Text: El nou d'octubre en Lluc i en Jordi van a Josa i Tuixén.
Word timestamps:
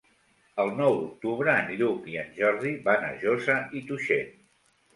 El 0.61 0.71
nou 0.79 0.95
d'octubre 1.01 1.53
en 1.65 1.69
Lluc 1.83 2.09
i 2.15 2.19
en 2.23 2.33
Jordi 2.41 2.73
van 2.89 3.07
a 3.11 3.15
Josa 3.27 3.61
i 3.81 3.87
Tuixén. 3.93 4.37